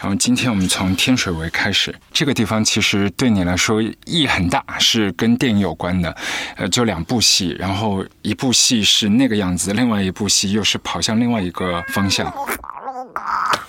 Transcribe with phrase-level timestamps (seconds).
[0.00, 6.16] 然后今天我们从天水围开始，这个地方其实对你来说意义很大，是跟电影有关的。
[6.56, 12.32] 呃，就两部戏，然后一部戏是那个样子，另外一部戏又是跑向另外一个方向。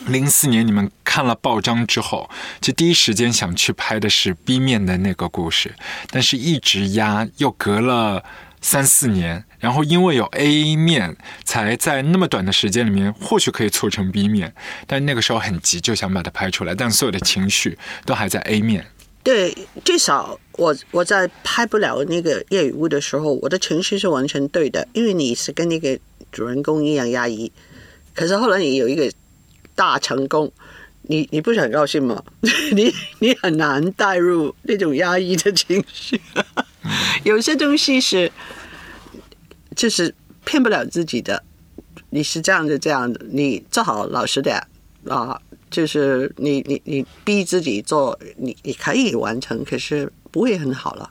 [0.07, 2.29] 零四年你们看了报章之后，
[2.61, 5.75] 就第一时间想去拍的是 B 面的那个故事，
[6.09, 8.23] 但是一直压，又隔了
[8.61, 9.43] 三四年。
[9.59, 14.55] 然后因为有 A 面，才在那么短的时间里面，或许可以凑成 B 面，
[14.87, 18.87] 但那个时候很急，就想把它拍出来，但所有的情绪都还在 A 面。
[19.23, 25.99] 对，至少我我在拍不了那个夜雨屋的时候，我的情绪是完全对的，因为你是跟那个
[26.31, 27.51] 主人公一样压抑，
[28.15, 29.11] 可是后来你有一个
[29.75, 30.51] 大成功，
[31.03, 32.23] 你你不是很高兴吗？
[32.73, 36.19] 你你很难带入那种压抑的情绪，
[37.23, 38.31] 有些东西是。
[39.73, 40.13] 就是
[40.43, 41.41] 骗不了自己的，
[42.09, 44.61] 你是这样的这样的，你做好老实点
[45.07, 45.41] 啊！
[45.71, 51.09] 就是你你你逼自己做，你你可以完成，可是不会很好了，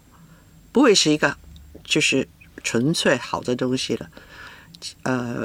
[0.72, 1.34] 不会是一个
[1.82, 2.28] 就是
[2.62, 4.10] 纯粹好的东西了。
[5.04, 5.44] 呃，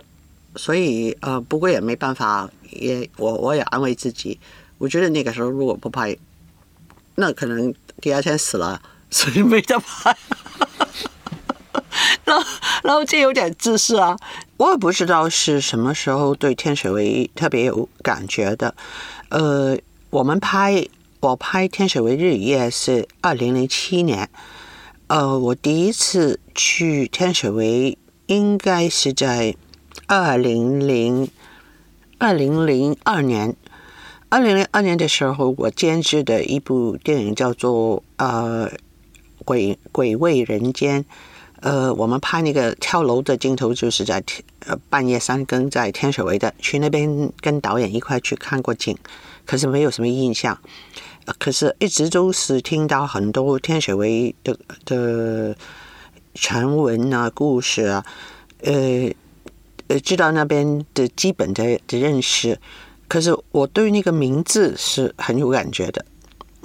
[0.58, 4.38] 所以呃，不过也没办法，也我我也安慰自己，
[4.78, 6.16] 我觉得那个时候如果不拍，
[7.16, 10.16] 那可能第二天死了，所以没得拍。
[12.26, 12.46] 然后，
[12.84, 14.18] 然后这有点自私啊！
[14.58, 18.76] 我也不知道是什么时候对天水围特别有感觉的。
[19.30, 19.78] 呃，
[20.10, 20.88] 我们拍
[21.20, 24.30] 我拍天水围日与夜是二零零七年。
[25.08, 29.56] 呃，我第一次去天水围应该是在
[30.08, 31.30] 二零零
[32.18, 33.56] 二零零二年。
[34.30, 38.72] 二零零二年的时候，我监制的一部电影叫做《呃
[39.46, 41.04] 鬼鬼味人间》。
[41.62, 48.96] 呃，我们拍那个跳楼的镜头，就是在天呃半夜三更在天水围的，去那边跟导演一块去看过景，
[49.46, 50.60] 可是没有什么印象。
[51.40, 55.56] 可是一直都是听到很多天水围的的
[56.36, 58.06] 传闻啊、故事啊，
[58.62, 59.10] 呃
[59.88, 62.60] 呃，知道那边的基本的的认识。
[63.08, 66.06] 可是我对那个名字是很有感觉的。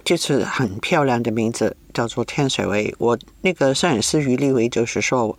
[0.05, 2.95] 就是很漂亮的名字，叫做天水围。
[2.99, 5.37] 我那个摄影师于立维就是说，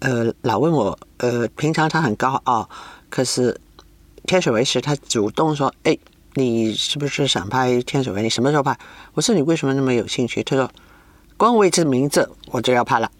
[0.00, 2.68] 呃，老问我，呃，平常他很高傲，
[3.08, 3.58] 可是
[4.24, 5.96] 天水围时他主动说，哎，
[6.34, 8.22] 你是不是想拍天水围？
[8.22, 8.78] 你什么时候拍？
[9.14, 10.42] 我说你为什么那么有兴趣？
[10.42, 10.70] 他说，
[11.36, 13.10] 光为这名字我就要拍了。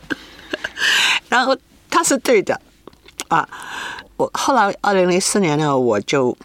[1.28, 1.56] 然后
[1.88, 2.60] 他是对的
[3.28, 3.48] 啊。
[4.16, 6.36] 我后来二零零四年呢，我就。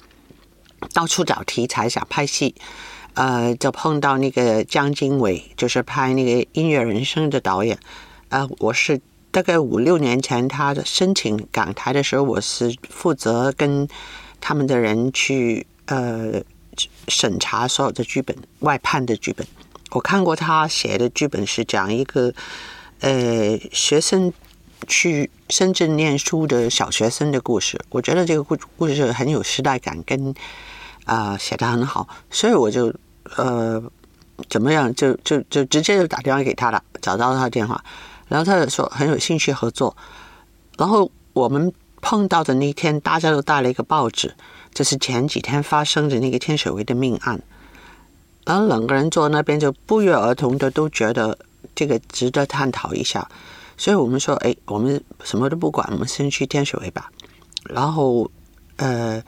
[0.93, 2.55] 到处找题材想拍戏，
[3.13, 7.77] 呃，就碰到那个江经纬，就是拍那个《音乐人生》的导演。
[8.29, 8.99] 呃，我是
[9.31, 13.87] 大概五六年前他申请港台的时候，我是负责跟
[14.39, 16.41] 他们的人去呃
[17.07, 19.45] 审查所有的剧本，外判的剧本。
[19.91, 22.33] 我看过他写的剧本是讲一个
[22.99, 24.33] 呃学生
[24.87, 27.79] 去深圳念书的小学生的故事。
[27.89, 30.33] 我觉得这个故故事很有时代感，跟
[31.05, 32.93] 啊，写的很好，所以我就
[33.37, 33.81] 呃，
[34.49, 37.83] 怎么样，就就就直接就打电话给他了，找到他电话，
[38.27, 39.95] 然后他就说很有兴趣合作，
[40.77, 41.71] 然后我们
[42.01, 44.33] 碰到的那天，大家都带了一个报纸，
[44.73, 47.39] 这是前几天发生的那个天水围的命案，
[48.45, 51.37] 然后两个人坐那边就不约而同的都觉得
[51.75, 53.29] 这个值得探讨一下，
[53.77, 57.11] 所以我们说，哎，我们什么都不管，我们先去天水围吧，
[57.63, 58.29] 然后
[58.77, 59.23] 呃。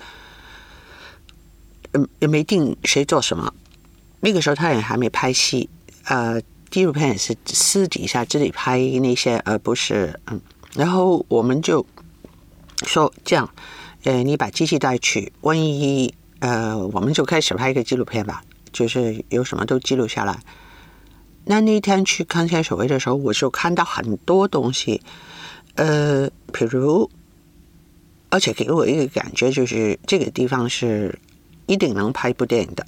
[1.93, 3.53] 嗯也没定谁做什么，
[4.19, 5.69] 那个时候他也还没拍戏，
[6.05, 10.39] 呃，纪录片也是私底下自己拍那些，而不是嗯。
[10.75, 11.85] 然后我们就
[12.85, 13.49] 说这样，
[14.03, 20.39] 呃，你把机器带去，万一呃，我们就开始拍一个纪录片吧，就是有什么都记录下来。
[21.45, 25.01] 那那天去看天守卫的时候，我就看到很多东西，
[25.75, 27.09] 呃，比如，
[28.29, 31.17] 而且给我一个感觉就是这个地方是。
[31.67, 32.85] 一定能拍一部电影的，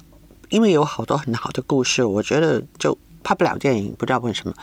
[0.48, 2.02] 因为有好多很好的故事。
[2.02, 4.54] 我觉得就拍不了电影，不知道为什么。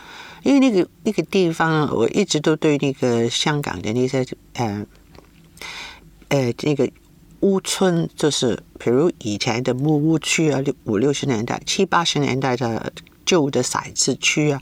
[0.44, 4.86] 因为那个那个地方，我一直都对那个香港的那些呃
[6.30, 6.89] 呃那个
[7.41, 12.91] 屋村，就是比如以前的木屋区啊，六五六十年代、七八十年代的
[13.25, 14.62] 旧的骰子区啊，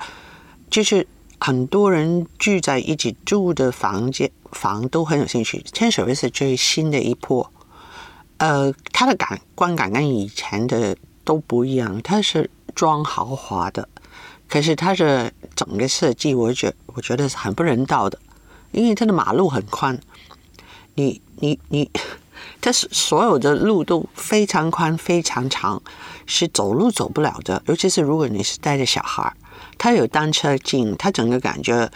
[0.70, 1.08] 就是
[1.40, 5.64] 很多人聚在一起住的房间房都很有兴趣。
[5.72, 7.50] 天水围是最新的一波。
[8.38, 13.88] 呃，它的感观感跟以前的都不一样，它是装豪华的，
[14.50, 18.20] 可是它的整个设计，我觉我觉得是很不人道的，
[18.72, 20.00] 因为它的马路很宽，
[20.96, 21.90] 你 你你
[22.62, 25.82] 它是所有的路都非常宽、非常长，
[26.26, 27.64] 是走路走不了的。
[27.68, 29.34] 尤其是如果你是带着小孩
[29.78, 31.90] 他，有单车径，它整个感觉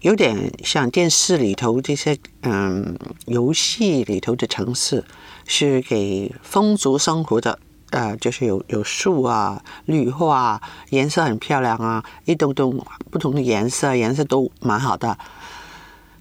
[0.00, 2.96] 有点像电视里头这些嗯
[3.26, 5.04] 游戏里头的城市，
[5.44, 7.58] 是给风俗生活的。
[7.90, 15.18] 呃，就是有有树啊，绿化啊，颜色很漂亮啊，一栋栋不同的颜色，颜色都蛮好的。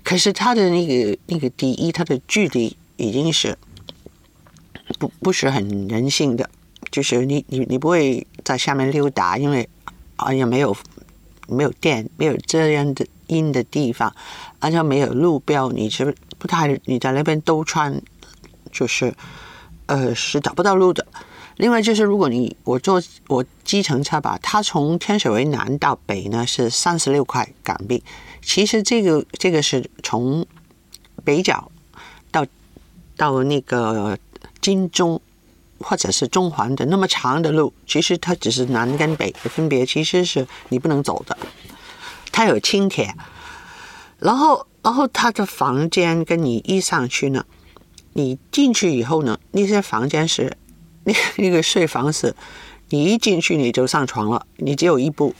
[0.01, 3.57] 可是它的那个那个第一，它的距离已经是
[4.97, 6.49] 不不是很人性的，
[6.89, 9.67] 就是你你你不会在下面溜达，因为
[10.15, 10.73] 啊也没有
[11.47, 14.13] 没有电，没有这样的阴的地方，
[14.59, 18.01] 而且没有路标，你是不太你在那边兜穿，
[18.71, 19.13] 就是
[19.85, 21.05] 呃是找不到路的。
[21.57, 28.03] 另外就是，如果你我坐我计程车吧，它从天水围南到北呢是三十六块港币。
[28.43, 30.45] 其实这个这个是从
[31.23, 31.71] 北角
[32.29, 32.45] 到
[33.15, 34.17] 到那个
[34.61, 35.19] 金钟
[35.79, 41.37] 或者是中环的那么长的路，其实它只是南跟北的分别，其实是你不能走的。
[42.31, 43.15] 它有轻铁，
[44.19, 47.45] 然后然后它的房间跟你一上去呢，
[48.13, 50.57] 你进去以后呢，那些房间是。
[51.03, 52.35] 那 那个睡房是，
[52.89, 55.33] 你一进去你就上床了，你只有一步。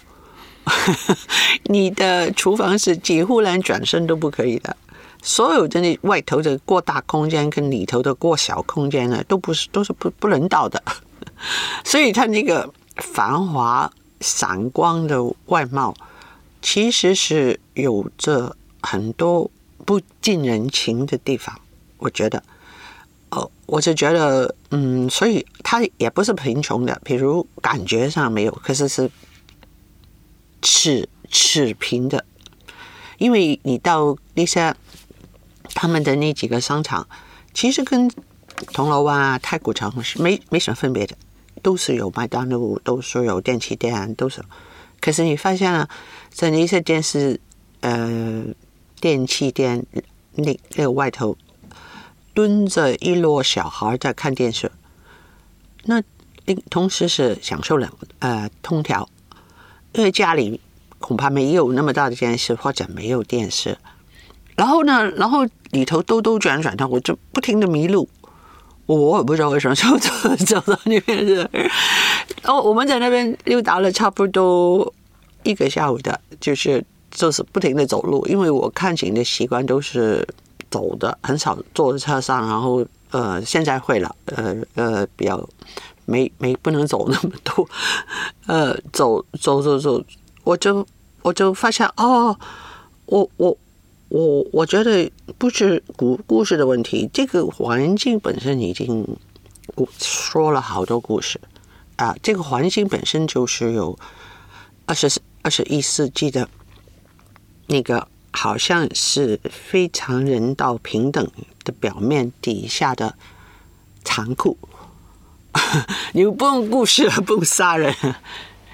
[1.66, 4.78] 你的厨房是几乎连转身都不可以的，
[5.22, 10.81] 所有的那外头的过大空间跟里头的过小空间呢，都不是都是不不能到的。
[11.84, 13.92] 所以它那个繁华
[14.22, 15.94] 闪光的外貌，
[16.62, 19.50] 其实是有着很多
[19.86, 21.60] 不近人情的地方，
[21.98, 22.42] 我觉得。
[23.30, 29.12] 哦，我就觉得，嗯，所以他也不是贫穷的，比如感觉上没有，可是是
[30.62, 32.24] 持持平的，
[33.18, 34.74] 因为你到那些
[35.77, 37.07] 他们的那几个商场，
[37.53, 38.09] 其实跟
[38.74, 41.15] 铜锣湾啊、太古城是没没什么分别的，
[41.62, 44.44] 都是有麦当劳，都是有电器店，都是。
[45.00, 45.88] 可是你发现了，
[46.31, 47.39] 在那些电视
[47.81, 48.44] 呃
[49.00, 49.85] 电器店
[50.33, 51.38] 那那个外头。
[52.33, 54.71] 蹲着一摞小孩在看电视，
[55.85, 56.00] 那
[56.69, 59.09] 同时是享受了呃空调，
[59.94, 60.62] 因为家里
[61.00, 63.75] 恐怕没有那么大的电视或者没有电视。
[64.56, 68.08] 然后呢，然后里头兜兜转转的，我就不停的迷路，
[68.86, 70.10] 我也不知道为什么就走
[70.46, 71.48] 走到那边去。
[72.44, 74.94] 哦，我们在那边溜达了差不多
[75.44, 80.28] 一个下午的，就是就是不停的走路，因为我看景的习惯都是。
[80.69, 85.42] 走的很少坐车上，然后呃，现在会了，呃呃，比较
[86.04, 87.66] 没没不能走那么多，
[88.48, 90.04] 呃，走走走走，
[90.44, 90.86] 我就
[91.22, 92.38] 我就发现哦，
[93.06, 93.58] 我我
[94.09, 99.18] 我我觉得不是故故事的问题，这个环境本身已经
[100.00, 101.39] 说了好多故事
[101.95, 103.98] 啊，这个环境本身就是有
[104.86, 106.50] 二十二十一世纪的
[107.68, 108.07] 那个。
[108.33, 111.27] 好像是非常人道平等
[111.63, 113.18] 的表面底下的
[114.04, 114.56] 残酷，
[116.13, 117.95] 你不用故事，不用杀人，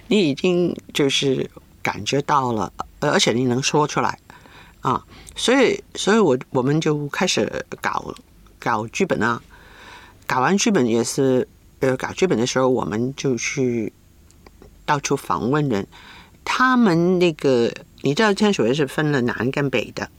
[0.07, 1.50] 你已经就是
[1.81, 4.19] 感觉到了，而且你能说出来
[4.81, 5.01] 啊，
[5.35, 8.13] 所以，所以我我们就开始搞
[8.59, 9.41] 搞剧本啊，
[10.27, 11.47] 搞完剧本也是，
[11.80, 13.92] 呃，搞剧本的时候，我们就去
[14.85, 15.87] 到处访问人，
[16.44, 17.71] 他们那个。
[18.06, 20.09] 你知道天水围是分了南跟北的，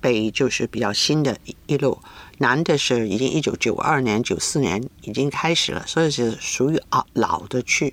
[0.00, 1.36] 北就是比较新的
[1.66, 1.98] 一路，
[2.38, 7.92] 南的是已经一九九二年、九四年已经开始了，所以是属于啊老的区。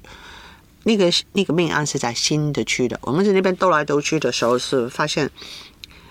[0.84, 2.98] 那个那个命案是在新的区的。
[3.01, 5.29] 我们在那边兜来兜去的时候，是发现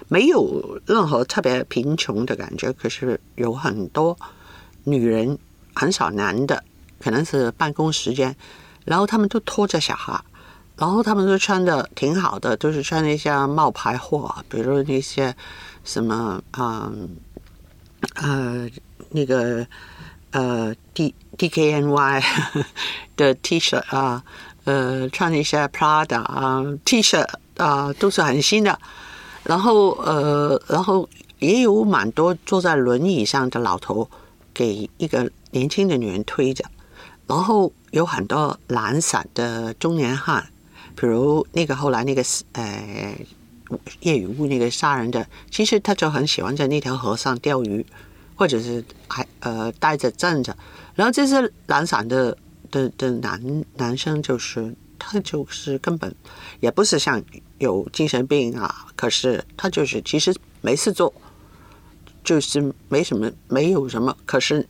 [0.09, 4.17] 没有任何特别贫穷的感觉，可是有很多
[4.85, 5.39] 女人，
[5.75, 6.63] 很少男的，
[7.01, 8.35] 可能是办公时间，
[8.85, 10.21] 然后他们都拖着小孩。
[10.77, 15.33] 然后他们都穿的挺好的，都是穿那些冒牌货，比如那些
[15.85, 16.91] 什么啊
[18.17, 18.69] 呃
[19.11, 19.65] 那个
[20.33, 22.23] 呃 D D K N Y
[23.17, 24.25] 的 T 恤啊，
[24.65, 27.25] 呃穿一些 Prada 啊 T 恤
[27.57, 28.77] 啊，都是很新的。
[29.45, 31.09] 然后呃然后
[31.39, 34.09] 也有蛮多坐在轮椅上的老头
[34.53, 36.65] 给一个年轻的女人推着，
[37.27, 40.47] 然后有很多懒散的中年汉。
[40.97, 42.23] 比如那个后来那个
[42.53, 43.17] 呃
[44.01, 47.85] 夜雨雾那个杀人的，其实他就很喜欢在那条河上钓鱼，
[48.37, 50.57] 或者是还呃呆着站着。
[50.95, 52.39] 然后这些懒散的
[52.71, 56.15] 的的男男生，就是他就是根本
[56.61, 57.21] 也不是像
[57.65, 61.13] 有精神病啊，可是他就是其实没事做，
[62.23, 64.69] 就是没什么没有什么，可是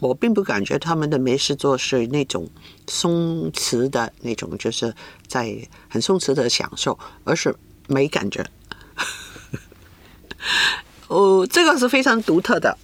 [0.00, 2.48] 我并不感觉他们的没事做是那种
[2.88, 4.92] 松弛的那种，就是
[5.28, 5.56] 在
[5.88, 7.54] 很松弛的享受，而是
[7.86, 8.44] 没感觉。
[11.06, 12.76] 哦，这个是非常独特的，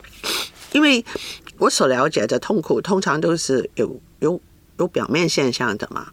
[0.70, 1.04] 因为
[1.58, 4.40] 我所了解的痛苦通常都是有有
[4.78, 6.12] 有表面现象的嘛，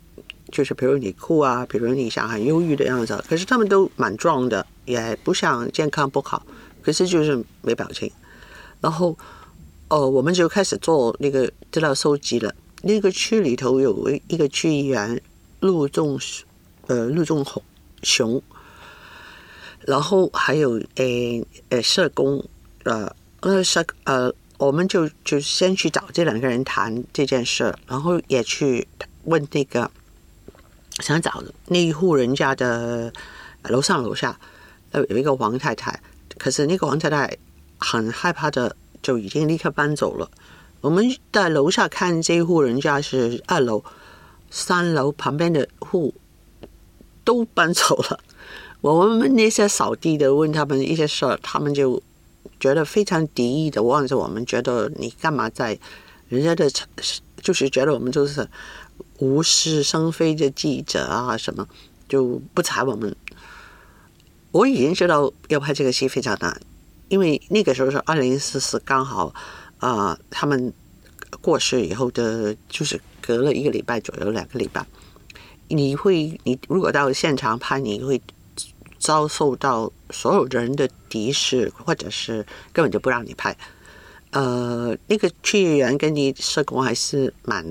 [0.55, 6.41] 就是比如你哭啊，比如你想很忧郁的样子，可是他们都蛮壮的，也不像健康不好，
[6.81, 8.09] 可是就是没表情。
[8.79, 9.17] 然后，
[9.89, 12.55] 哦，我们就开始做那个资料收集了。
[12.83, 15.21] 那个区里头有一个区议员
[15.59, 16.17] 陆仲，
[16.87, 17.61] 呃，陆仲雄
[18.01, 18.41] 雄。
[19.81, 22.41] 然后还有诶诶社工，
[22.83, 28.87] 呃呃社呃，我们就就先去找这两个人谈这件事，然后也去
[29.25, 29.91] 问那个
[30.99, 33.11] 想找那一户人家的
[33.63, 34.39] 楼上楼下，
[34.91, 35.99] 呃有一个王太太，
[36.37, 37.37] 可是那个王太太
[37.77, 40.29] 很害怕的，就已经立刻搬走了。
[40.81, 43.83] 我们在楼下看这一户人家是二楼、
[44.49, 46.13] 三楼旁边的户
[47.23, 48.19] 都搬走了。
[48.81, 52.01] 我们那些扫地的问他们一些事儿，他们就
[52.59, 55.77] 觉得非常敌意的望着我们，觉得你干嘛在
[56.29, 56.69] 人家的，
[57.41, 58.47] 就是觉得我们就是
[59.19, 61.67] 无事生非的记者啊什么，
[62.07, 63.15] 就不睬我们。
[64.51, 66.61] 我已经知道要拍这个戏非常难，
[67.09, 69.33] 因为那个时候是二零四四，刚好
[69.79, 70.73] 啊他们
[71.41, 74.85] 过世以后的，就是隔了一个礼拜左右，两个礼拜，
[75.67, 78.21] 你会你如果到现场拍，你会。
[78.97, 82.43] 遭受到所有人的敌视，或者是
[82.73, 83.55] 根本就不让你拍。
[84.31, 87.63] 呃，那个区议员跟你社工还是蛮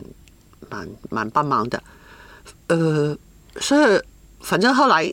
[0.74, 1.82] 蛮蛮帮忙的。
[2.66, 3.16] 呃，
[3.60, 4.02] 所以
[4.40, 5.12] 反正后来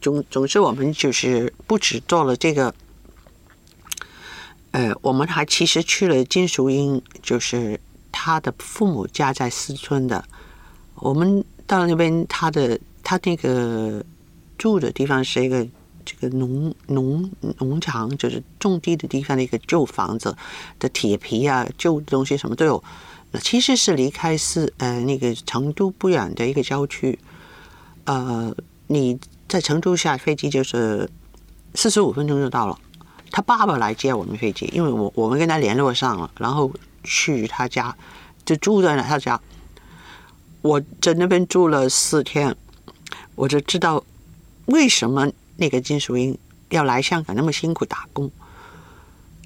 [0.00, 2.74] 总总之我们就是不止做了这个，
[4.72, 10.24] 呃，我们还其实去了金淑英，就是他的父母家在四川的。
[10.96, 14.04] 我们到那边，他的他那个。
[14.58, 15.68] 住的地方是一个
[16.02, 20.34] 这个农农农场，就是种地的地方的一个旧房子
[20.78, 22.82] 的铁皮啊，旧东西什么都有。
[23.40, 27.18] 其实是离开是呃那个成都不远的一个郊区。
[28.04, 28.54] 呃，
[28.86, 31.08] 你在成都下飞机就是
[31.74, 32.78] 四十五分钟就到了。
[33.30, 37.96] 他爸爸来接我们飞机，因为我我们跟他联络上了，然后去他家
[38.44, 39.40] 就住在了他家。
[40.62, 42.56] 我在那边住了四天，
[43.34, 44.04] 我就知道。
[44.66, 46.36] 为什么那个金淑英
[46.70, 48.28] 要来香港那么辛苦打工？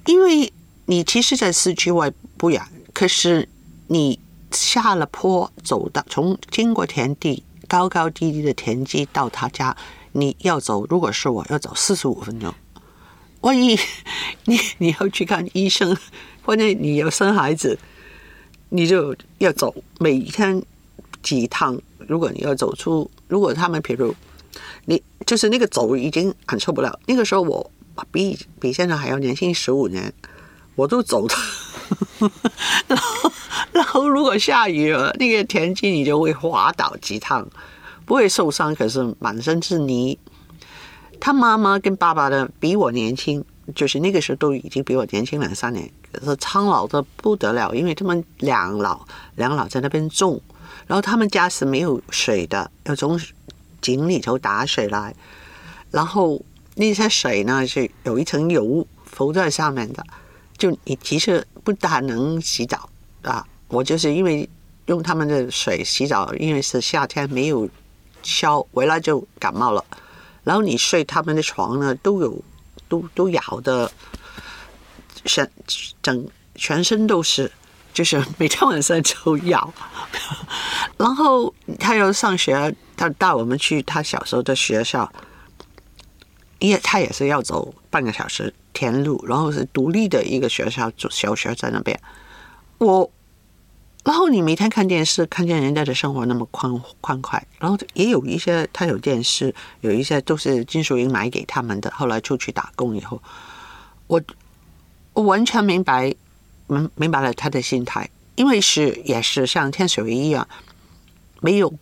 [0.07, 0.51] 因为
[0.87, 2.59] 你其实，在市区外不远，
[2.91, 3.47] 可是
[3.91, 4.17] 你
[4.51, 9.75] 下了坡，走到从经过田地，高高低低的田地到他家，
[10.13, 12.53] 你要走，如果是我要走四十五分钟。
[13.41, 13.77] 万一
[14.45, 15.97] 你你要去看医生，
[16.43, 17.77] 或者你要生孩子，
[18.69, 20.63] 你就要走每天
[21.21, 21.77] 几趟。
[22.07, 24.15] 如果你要走出，如果他们比如。
[24.85, 26.99] 你就是那个走已经很受不了。
[27.05, 27.71] 那个时候我
[28.11, 30.11] 比比现在还要年轻十五年，
[30.75, 31.35] 我都走的。
[32.87, 33.31] 然 后
[33.73, 37.47] 然后如果下雨了，那个田径你就会滑倒几趟，
[38.05, 40.17] 不会受伤，可是满身是泥。
[41.19, 43.43] 他妈妈跟爸爸的比我年轻，
[43.75, 50.41] 就是那个时候都已经比我年轻两三年，可是苍老的不得了，因为他们两老两老在那边种，
[50.87, 53.19] 然后他们家是没有水的，要从。
[53.81, 55.11] 井里头打水来，
[55.89, 56.39] 然后
[56.75, 60.05] 那些水呢是有一层油浮在上面的，
[60.55, 62.87] 就你其实不大能洗澡
[63.23, 63.43] 啊。
[63.71, 64.47] 我就是因为
[64.85, 67.67] 用他们的水洗澡，因为是夏天没有
[68.21, 69.83] 消，回来就感冒了。
[70.43, 72.43] 然后你睡他们的床呢，都有
[72.87, 73.91] 都都咬的，
[75.25, 75.49] 全
[76.03, 77.51] 整全身都是。
[77.93, 79.73] 就是每天晚上就咬，
[80.95, 85.11] 然后他要上学，他带我们去他小时候的学校，
[86.59, 91.99] 因为他也是要走半个小时田路，然后是独立的一个学校，就小学在那边。
[92.77, 93.11] 我，
[94.03, 101.91] 然后你每天看电视，看见人家的生活那么宽宽快，然后也有一些他有电视，有一些都是金淑英买给他们的。
[101.91, 103.21] 后来出去打工以后，
[104.07, 104.21] 我
[105.13, 106.13] 我完全明白。
[106.67, 110.47] 明明白了他的心态，因为是也是像天水围一样，
[111.41, 111.73] 没有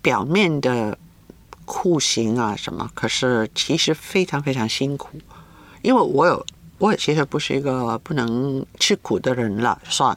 [0.00, 0.96] 表面的
[1.64, 5.08] 酷刑啊什么，可是其实非常非常辛苦。
[5.82, 6.46] 因为我有，
[6.78, 10.16] 我其实不是一个不能吃苦的人了，算。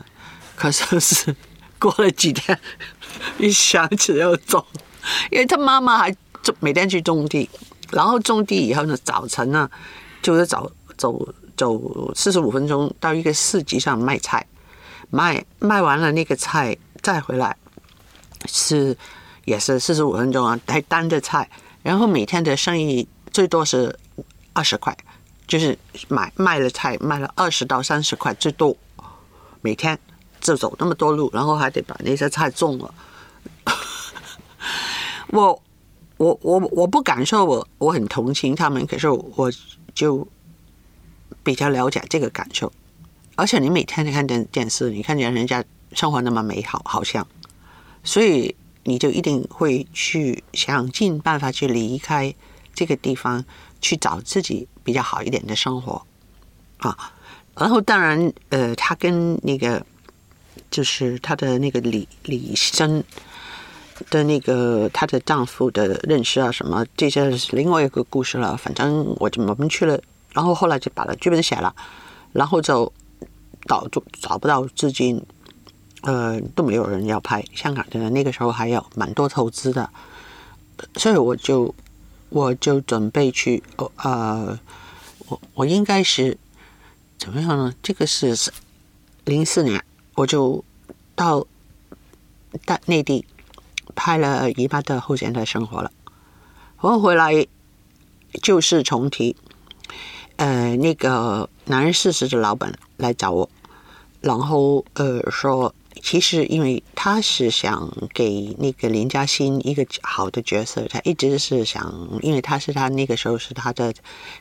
[0.55, 1.35] 可是是
[1.79, 2.59] 过了几天，
[3.37, 4.65] 一想起要走，
[5.31, 7.49] 因为他妈妈还种每天去种地，
[7.91, 9.69] 然后种地以后呢，早晨呢
[10.21, 11.33] 就是早走。
[11.55, 14.43] 走四十五分钟到一个市集上卖菜，
[15.11, 17.55] 卖卖完了那个菜再回来
[18.47, 18.97] 是
[19.45, 21.47] 也是四十五分钟啊，还单着菜，
[21.83, 23.95] 然后每天的生意最多是
[24.53, 24.97] 二十块，
[25.45, 28.75] 就是买卖了菜卖了二十到三十块最多，
[29.61, 29.97] 每天
[30.43, 32.93] 就走那么多路，然后还得把那些菜种了。
[35.31, 35.63] 我
[36.17, 39.51] 我我我不敢说我我很同情他们，可是我
[39.95, 40.27] 就
[41.41, 42.71] 比较了解这个感受。
[43.35, 47.25] 而且你每天看电电视，你看见人家生活那么美好，好像，
[48.03, 52.35] 所以你就一定会去想尽办法去离开
[52.75, 53.43] 这个地方，
[53.81, 56.05] 去找自己比较好一点的生活
[56.77, 56.95] 啊。
[57.55, 59.83] 然后当然，呃，他跟那个
[60.73, 63.03] 就是他的那个李李生
[64.09, 68.57] 的那个她的丈夫的认识啊，什么这些是另外一个故事了。
[68.57, 70.01] 反正我就我们去了，
[70.33, 71.73] 然后后来就把了剧本写了，
[72.33, 72.91] 然后就。
[73.65, 75.25] 找找找不到资金，
[76.01, 77.41] 呃，都没有人要拍。
[77.55, 79.89] 香港的那个时候还有蛮多投资的，
[80.97, 81.73] 所以我就
[82.27, 83.63] 我就准备去，
[84.03, 84.59] 呃，
[85.29, 86.37] 我我应该是
[87.17, 87.73] 怎么样呢？
[87.81, 88.37] 这个是
[89.23, 89.81] 零四年，
[90.15, 90.63] 我就
[91.15, 91.45] 到
[92.65, 93.25] 到内地
[93.95, 95.91] 拍了《姨妈的后现代生活》了。
[96.79, 97.47] 我回来
[98.41, 99.35] 旧事重提。
[100.37, 103.47] 呃，那个男人四十的老板来找我，
[104.19, 113.93] 然后呃说，其实因为他是想给那个林嘉欣一个好的角色，他一直是想，因为他是他那个时候是他的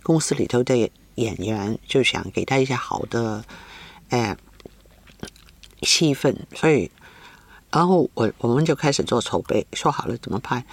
[0.03, 0.77] 公司里头的
[1.17, 3.45] 演员，就想给他一些好的
[4.09, 4.35] 哎
[5.83, 6.91] 气氛，所以
[7.71, 10.65] 然后我我们就开始做筹备，说好了怎么拍，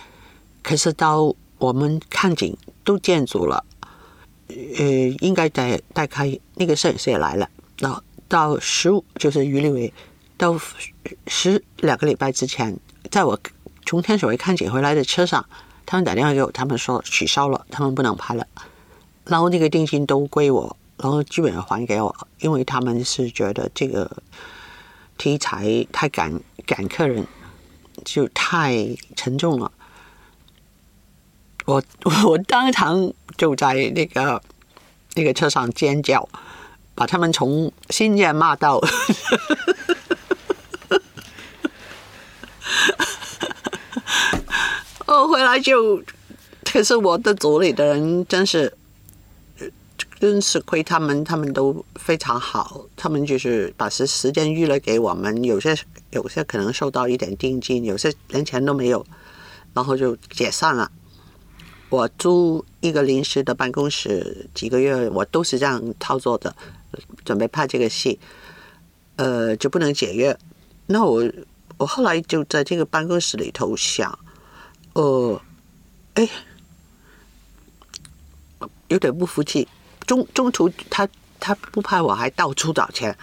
[0.63, 3.63] 可是到我们看景都建筑了。
[4.47, 4.85] 呃，
[5.19, 7.47] 应该带带开那个摄影师也来了。
[7.77, 9.93] 到到十五，就是于立伟，
[10.37, 10.59] 到
[11.27, 12.75] 十两个礼拜之前，
[13.11, 13.39] 在我
[13.85, 15.45] 从天水围看景回来的车上，
[15.85, 18.47] 他们打电话给我，他们说取消了，他们不能拍了。
[19.25, 24.11] 然后那个定金都归我，然后基本上还给我，因为他们是觉得这个
[25.19, 27.27] 题材太赶赶客人，
[28.05, 29.71] 就太沉重了。
[31.65, 31.83] 我
[32.25, 34.41] 我当场就在那个
[35.15, 36.27] 那个车上尖叫，
[36.95, 38.79] 把他们从新界骂到，
[45.05, 46.01] 我回来就，
[46.63, 48.77] 可是我的组里的人真是，
[50.19, 55.73] 真是亏他们，他们都非常好，他们就是把时时间预了给我们，有些
[56.11, 59.05] 有些可能收到一点定金，有些连钱都没有，
[59.73, 60.91] 然后就解散了。
[61.87, 66.53] 我租一个临时的办公室几个月，我都是这样操作的，
[67.23, 68.19] 准备拍这个戏，
[69.15, 70.37] 呃，就不能解约。
[70.87, 71.23] 那我
[71.77, 74.19] 我后来就在这个办公室里头想，
[74.93, 75.41] 呃，
[76.15, 76.29] 哎，
[78.89, 79.65] 有点不服气。
[80.09, 81.07] 中中途他
[81.39, 83.15] 他不拍，我还到处找钱，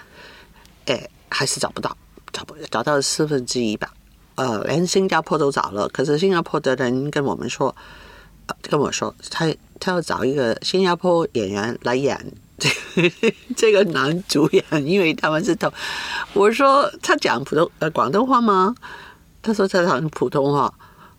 [0.86, 1.96] 哎，还是找不到，
[2.32, 3.92] 找不找到四分之一吧。
[4.36, 7.74] 呃，连新加坡都找了，可是新加坡的人跟我们说。
[8.62, 12.16] 跟我说，他他要找一个新加坡演员来演
[13.56, 15.68] 这个男主演，因为他们是同。
[16.32, 18.72] 我说他讲普通呃广东话吗？
[19.42, 20.72] 他说他讲普通话。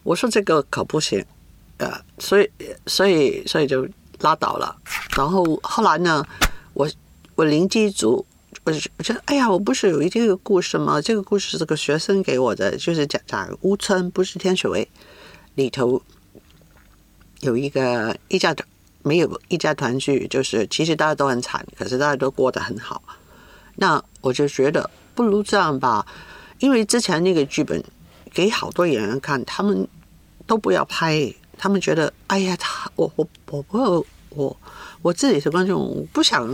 [0.03, 1.21] 我说这个可不行，
[1.80, 2.49] 呃，所以
[2.86, 3.86] 所以所以就
[4.19, 4.75] 拉倒了。
[5.15, 6.25] 然后后来呢，
[6.73, 6.89] 我
[7.36, 8.25] 我灵机一组，
[8.63, 11.01] 我我觉得哎呀，我不是有一这个故事吗？
[11.01, 14.88] 这个故事是个学生给我的，就是讲讲乌村不是天水围
[15.56, 16.01] 里头。
[17.41, 18.67] 有一个一家团，
[19.03, 22.99] 没有一家团聚，就是其实大家都很惨，可是大家都过得很好。
[23.75, 26.03] 那我就觉得不如这样吧，
[26.58, 27.84] 因为之前那个剧本
[28.34, 29.88] 给好多演员看，他们
[30.47, 34.58] 都不要拍，他们觉得哎呀，他我我我不我
[35.02, 36.48] 我自己是观众，不想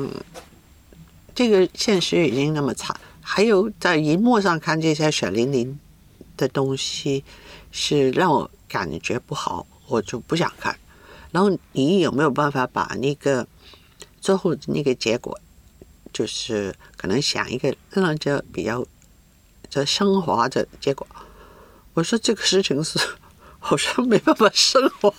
[1.36, 5.80] 这个现实已经那么惨，还有在荧幕上看这些血淋淋
[6.38, 7.24] 的东西，
[7.72, 9.68] 是让我感觉不好。
[9.86, 10.76] 我就不想看，
[11.30, 13.46] 然后你有没有办法把那个
[14.22, 15.38] 最后那个结果，
[16.14, 18.84] 就是可能想一个让人家比较
[19.70, 21.06] 这升华的结果？
[21.94, 22.98] 我说这个事情是
[23.64, 25.12] 好像没办法升华，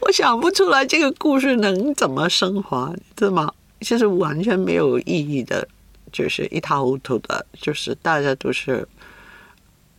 [0.00, 3.52] 我想不出来这个故事能怎么升华，知道吗？
[3.80, 5.68] 就是完全没有意义的，
[6.10, 8.88] 就是一塌糊涂的，就是大家都是，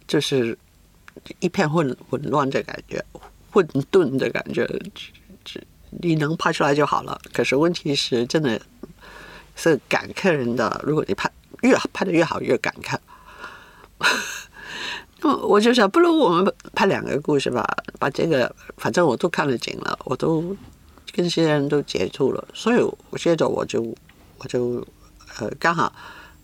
[0.08, 0.58] 就是。
[1.40, 3.04] 一片混混乱的感觉，
[3.52, 4.66] 混沌的感觉，
[5.90, 7.20] 你能拍出来就好了。
[7.34, 8.62] 可是问题是，真的
[9.56, 10.80] 是感客人的。
[10.86, 11.30] 如果你拍
[11.64, 13.02] 越拍的越好越敢看。
[15.48, 17.66] 我就想，不如我们拍两个故事吧，
[18.00, 20.42] 把这个反正我都看了紧了，我都
[21.14, 23.82] 跟这些人都接触了，所以我接着我就
[24.38, 24.86] 我就
[25.40, 25.92] 呃刚好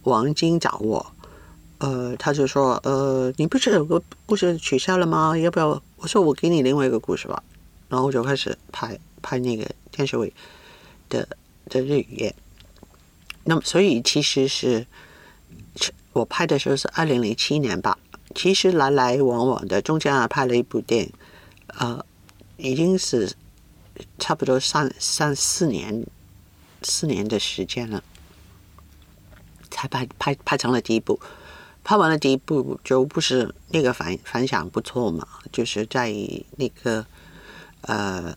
[0.04, 1.06] 王晶找我，
[1.78, 5.38] 呃他就说呃你不是有个故事取消了吗？
[5.38, 5.82] 要不要？
[5.98, 7.41] 我说我给你另外一个故事吧，
[7.89, 10.34] 然后我就开始拍拍那个天水围
[11.10, 11.28] 的
[11.69, 12.34] 的日语。
[13.46, 14.86] 那么所以其实是
[16.13, 17.98] 我拍的时候是二零零七年吧。
[18.36, 21.13] 其实来来往往的，中间还拍了一部电影，
[21.67, 22.04] 呃，
[22.58, 23.34] 已经是
[24.17, 26.06] 差不多三三四年
[26.82, 28.04] 四年的时间了，
[29.69, 31.19] 才拍拍拍成了第一部。
[31.84, 36.13] 拍完了第一部就不是那个反反响不错嘛，就是在
[36.56, 37.06] 那个
[37.82, 38.34] 呃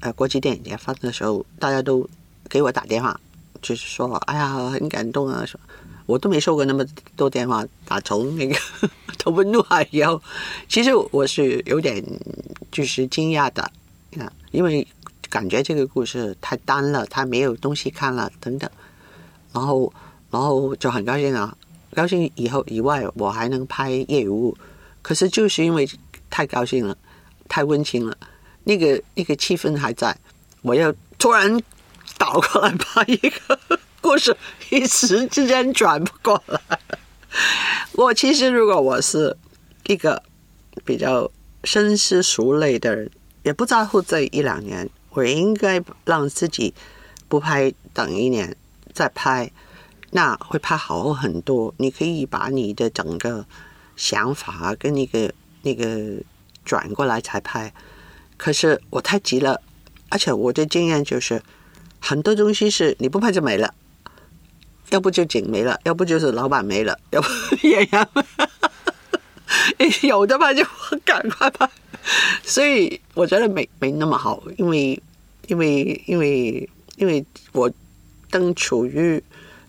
[0.00, 2.08] 呃国际电影节放的时候，大家都
[2.48, 3.20] 给我打电话，
[3.60, 5.66] 就是说哎呀很感动啊什么。
[6.08, 6.82] 我都没收过那么
[7.16, 8.56] 多电话，打从那个
[9.18, 10.20] 投奔怒海以后，
[10.66, 12.02] 其实我是有点
[12.72, 13.62] 就是惊讶的
[14.18, 14.88] 啊，因为
[15.28, 18.70] 感觉这个故事太单了，他没有东西看了等等，
[19.52, 19.92] 然后
[20.30, 21.54] 然后就很高兴啊，
[21.92, 24.56] 高兴以后以外我还能拍业余物，
[25.02, 25.86] 可是就是因为
[26.30, 26.96] 太高兴了，
[27.50, 28.16] 太温情了，
[28.64, 30.16] 那个那个气氛还在，
[30.62, 31.60] 我要突然
[32.16, 33.78] 倒过来拍一个。
[34.00, 34.36] 故事
[34.70, 36.60] 一时之间转不过来。
[37.92, 39.36] 我其实，如果我是
[39.86, 40.22] 一个
[40.84, 41.30] 比较
[41.64, 43.10] 深思熟虑的人，
[43.42, 46.72] 也不在乎这一两年，我应该让自己
[47.28, 48.56] 不拍，等一年
[48.92, 49.50] 再拍，
[50.12, 51.74] 那会拍好很多。
[51.78, 53.44] 你可以把你的整个
[53.96, 55.32] 想法跟那个
[55.62, 56.22] 那个
[56.64, 57.72] 转过来才拍。
[58.36, 59.60] 可是我太急了，
[60.08, 61.42] 而且我的经验就是
[61.98, 63.74] 很多东西是你不拍就没了。
[64.90, 67.28] 要不就景没了，要不就是老板没了，要不
[67.66, 68.08] 演员
[70.08, 70.64] 有的吧，就
[71.04, 71.68] 赶快拍。
[72.42, 75.00] 所以我觉得没没那么好，因为
[75.46, 77.70] 因为因为因为我
[78.30, 79.22] 正处于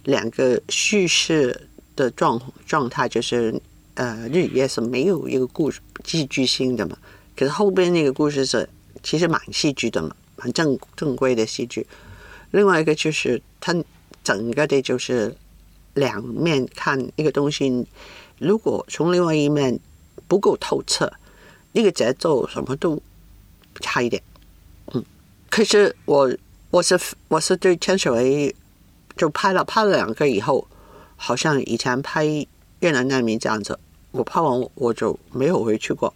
[0.03, 3.61] 两个叙事的状状态，就是
[3.95, 6.97] 呃日语也是没有一个故事戏剧性的嘛，
[7.35, 8.67] 可是后边那个故事是
[9.03, 11.85] 其实蛮戏剧的嘛，蛮正正规的戏剧。
[12.51, 13.75] 另外一个就是他。
[14.23, 15.35] 整个的就是
[15.95, 17.85] 两面看一个东西，
[18.37, 19.79] 如果从另外一面
[20.27, 21.11] 不够透彻，
[21.71, 23.01] 那个节奏什么都
[23.81, 24.21] 差一点。
[24.93, 25.03] 嗯，
[25.49, 26.31] 可是我
[26.69, 28.55] 我是我是对天水围
[29.17, 30.67] 就拍了拍了两个以后，
[31.15, 32.25] 好像以前拍
[32.79, 33.77] 越南难民这样子，
[34.11, 36.13] 我拍完我就没有回去过。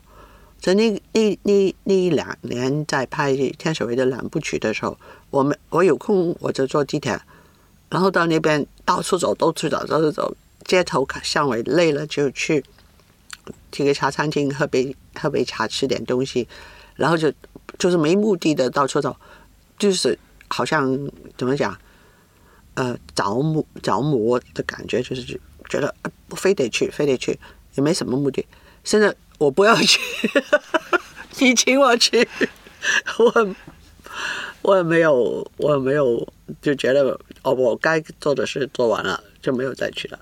[0.62, 4.98] 在那那那那一两年在拍天水围的两部曲的时候，
[5.30, 7.20] 我们我有空我就坐地铁。
[7.94, 12.64] 然后到那边到处走，到处走，到处走，街头巷尾累了就去
[13.72, 16.48] 去个茶餐厅喝杯喝杯茶，吃点东西，
[16.96, 17.32] 然后就
[17.78, 19.16] 就是没目的的到处走，
[19.78, 20.98] 就是好像
[21.38, 21.78] 怎么讲，
[22.74, 25.94] 呃，着魔着魔的感觉，就是觉得
[26.28, 27.40] 不非得去，非得去，
[27.76, 28.44] 也没什么目的。
[28.84, 30.00] 现在我不要去，
[31.38, 32.28] 你请我去，
[33.20, 33.56] 我。
[34.62, 36.28] 我也没有我也没有
[36.62, 40.20] 就觉得哦我该做的事做完了就没有再去了。